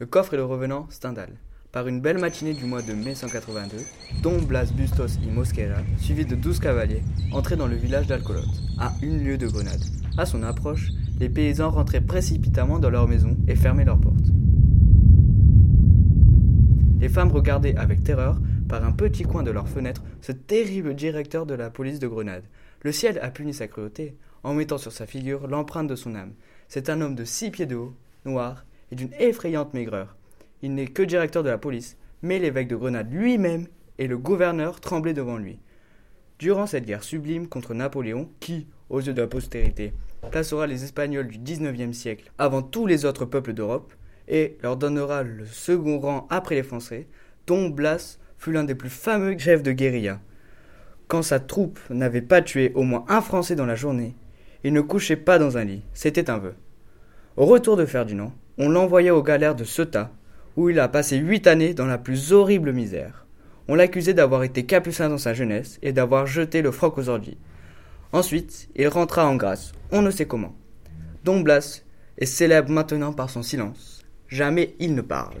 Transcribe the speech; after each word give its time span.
Le 0.00 0.06
coffre 0.06 0.32
et 0.32 0.38
le 0.38 0.46
revenant 0.46 0.86
Stendhal. 0.88 1.28
Par 1.72 1.86
une 1.86 2.00
belle 2.00 2.16
matinée 2.16 2.54
du 2.54 2.64
mois 2.64 2.80
de 2.80 2.94
mai 2.94 3.14
182, 3.14 3.76
Don 4.22 4.40
Blas 4.40 4.72
Bustos 4.72 5.18
y 5.22 5.30
Mosquera, 5.30 5.82
suivi 5.98 6.24
de 6.24 6.34
douze 6.34 6.58
cavaliers, 6.58 7.02
entrait 7.32 7.56
dans 7.56 7.66
le 7.66 7.76
village 7.76 8.06
d'Alcolote, 8.06 8.62
à 8.78 8.94
une 9.02 9.22
lieue 9.22 9.36
de 9.36 9.46
Grenade. 9.46 9.84
À 10.16 10.24
son 10.24 10.42
approche, 10.42 10.88
les 11.18 11.28
paysans 11.28 11.68
rentraient 11.68 12.00
précipitamment 12.00 12.78
dans 12.78 12.88
leur 12.88 13.08
maison 13.08 13.36
et 13.46 13.54
fermaient 13.54 13.84
leurs 13.84 14.00
portes. 14.00 14.24
Les 16.98 17.10
femmes 17.10 17.30
regardaient 17.30 17.76
avec 17.76 18.02
terreur, 18.02 18.40
par 18.70 18.82
un 18.86 18.92
petit 18.92 19.24
coin 19.24 19.42
de 19.42 19.50
leur 19.50 19.68
fenêtre, 19.68 20.02
ce 20.22 20.32
terrible 20.32 20.94
directeur 20.94 21.44
de 21.44 21.52
la 21.52 21.68
police 21.68 21.98
de 21.98 22.08
Grenade. 22.08 22.44
Le 22.80 22.92
ciel 22.92 23.18
a 23.20 23.28
puni 23.28 23.52
sa 23.52 23.68
cruauté, 23.68 24.16
en 24.44 24.54
mettant 24.54 24.78
sur 24.78 24.92
sa 24.92 25.04
figure 25.04 25.46
l'empreinte 25.46 25.88
de 25.88 25.94
son 25.94 26.14
âme. 26.14 26.32
C'est 26.68 26.88
un 26.88 27.02
homme 27.02 27.16
de 27.16 27.26
six 27.26 27.50
pieds 27.50 27.66
de 27.66 27.76
haut, 27.76 27.94
noir, 28.24 28.64
et 28.92 28.96
d'une 28.96 29.12
effrayante 29.18 29.74
maigreur. 29.74 30.16
Il 30.62 30.74
n'est 30.74 30.86
que 30.86 31.02
directeur 31.02 31.42
de 31.42 31.50
la 31.50 31.58
police, 31.58 31.96
mais 32.22 32.38
l'évêque 32.38 32.68
de 32.68 32.76
Grenade 32.76 33.12
lui-même 33.12 33.66
et 33.98 34.06
le 34.06 34.18
gouverneur 34.18 34.80
tremblaient 34.80 35.14
devant 35.14 35.36
lui. 35.36 35.58
Durant 36.38 36.66
cette 36.66 36.86
guerre 36.86 37.04
sublime 37.04 37.48
contre 37.48 37.74
Napoléon, 37.74 38.30
qui, 38.40 38.66
aux 38.88 39.00
yeux 39.00 39.12
de 39.12 39.20
la 39.20 39.26
postérité, 39.26 39.92
placera 40.30 40.66
les 40.66 40.84
Espagnols 40.84 41.28
du 41.28 41.38
XIXe 41.38 41.96
siècle 41.96 42.32
avant 42.38 42.62
tous 42.62 42.86
les 42.86 43.04
autres 43.04 43.24
peuples 43.26 43.52
d'Europe, 43.52 43.92
et 44.28 44.56
leur 44.62 44.76
donnera 44.76 45.22
le 45.22 45.44
second 45.44 45.98
rang 45.98 46.26
après 46.30 46.54
les 46.54 46.62
Français, 46.62 47.08
Don 47.46 47.68
Blas 47.68 48.18
fut 48.38 48.52
l'un 48.52 48.64
des 48.64 48.74
plus 48.74 48.88
fameux 48.88 49.36
chefs 49.36 49.62
de 49.62 49.72
guérilla. 49.72 50.20
Quand 51.08 51.22
sa 51.22 51.40
troupe 51.40 51.80
n'avait 51.90 52.22
pas 52.22 52.40
tué 52.40 52.72
au 52.74 52.82
moins 52.84 53.04
un 53.08 53.20
Français 53.20 53.56
dans 53.56 53.66
la 53.66 53.74
journée, 53.74 54.14
il 54.62 54.72
ne 54.72 54.80
couchait 54.80 55.16
pas 55.16 55.38
dans 55.38 55.58
un 55.58 55.64
lit, 55.64 55.82
c'était 55.92 56.30
un 56.30 56.38
vœu. 56.38 56.54
Au 57.36 57.44
retour 57.44 57.76
de 57.76 57.84
Ferdinand, 57.84 58.32
on 58.60 58.68
l'envoya 58.68 59.16
aux 59.16 59.22
galères 59.22 59.54
de 59.54 59.64
Ceuta, 59.64 60.10
où 60.54 60.68
il 60.68 60.78
a 60.80 60.88
passé 60.88 61.16
huit 61.16 61.46
années 61.46 61.72
dans 61.72 61.86
la 61.86 61.96
plus 61.96 62.34
horrible 62.34 62.74
misère. 62.74 63.24
On 63.68 63.74
l'accusait 63.74 64.12
d'avoir 64.12 64.42
été 64.42 64.66
capucin 64.66 65.08
dans 65.08 65.16
sa 65.16 65.32
jeunesse 65.32 65.78
et 65.82 65.92
d'avoir 65.92 66.26
jeté 66.26 66.60
le 66.60 66.70
froc 66.70 66.98
aux 66.98 67.08
orgies. 67.08 67.38
Ensuite, 68.12 68.68
il 68.76 68.86
rentra 68.88 69.26
en 69.26 69.36
grâce, 69.36 69.72
on 69.90 70.02
ne 70.02 70.10
sait 70.10 70.26
comment. 70.26 70.54
Don 71.24 71.40
Blas 71.40 71.84
est 72.18 72.26
célèbre 72.26 72.70
maintenant 72.70 73.14
par 73.14 73.30
son 73.30 73.42
silence. 73.42 74.04
Jamais 74.28 74.74
il 74.78 74.94
ne 74.94 75.00
parle. 75.00 75.38